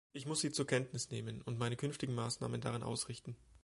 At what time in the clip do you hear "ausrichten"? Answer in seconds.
2.81-3.35